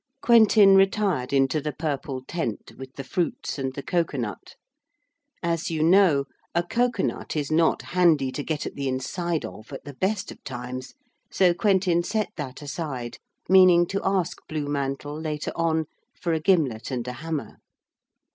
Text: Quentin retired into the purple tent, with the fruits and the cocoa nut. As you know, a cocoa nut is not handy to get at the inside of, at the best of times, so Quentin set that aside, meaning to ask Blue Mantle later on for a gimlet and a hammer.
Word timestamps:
Quentin 0.19 0.73
retired 0.75 1.31
into 1.31 1.61
the 1.61 1.71
purple 1.71 2.23
tent, 2.23 2.71
with 2.75 2.91
the 2.95 3.03
fruits 3.03 3.59
and 3.59 3.75
the 3.75 3.83
cocoa 3.83 4.17
nut. 4.17 4.55
As 5.43 5.69
you 5.69 5.83
know, 5.83 6.25
a 6.55 6.63
cocoa 6.63 7.03
nut 7.03 7.35
is 7.35 7.51
not 7.51 7.83
handy 7.83 8.31
to 8.31 8.41
get 8.43 8.65
at 8.65 8.73
the 8.73 8.87
inside 8.87 9.45
of, 9.45 9.71
at 9.71 9.83
the 9.85 9.93
best 9.93 10.31
of 10.31 10.43
times, 10.43 10.95
so 11.29 11.53
Quentin 11.53 12.01
set 12.01 12.31
that 12.35 12.63
aside, 12.63 13.19
meaning 13.47 13.85
to 13.85 14.01
ask 14.03 14.39
Blue 14.49 14.67
Mantle 14.67 15.21
later 15.21 15.51
on 15.55 15.85
for 16.19 16.33
a 16.33 16.39
gimlet 16.39 16.89
and 16.89 17.07
a 17.07 17.13
hammer. 17.13 17.57